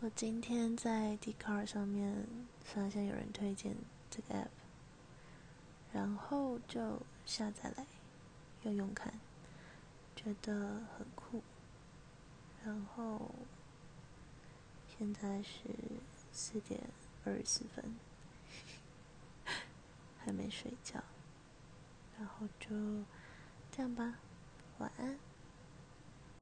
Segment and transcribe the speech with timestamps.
[0.00, 2.24] 我今天在 d c a r 上面
[2.62, 3.74] 发现有人推荐
[4.08, 4.46] 这个 app，
[5.92, 7.84] 然后就下载来
[8.62, 9.12] 用用看，
[10.14, 11.42] 觉得很酷。
[12.64, 13.34] 然后
[14.86, 15.62] 现在是
[16.30, 16.80] 四点
[17.24, 17.96] 二十四分，
[20.24, 21.02] 还没睡觉，
[22.16, 22.68] 然后就
[23.72, 24.14] 这样吧，
[24.78, 25.18] 晚安。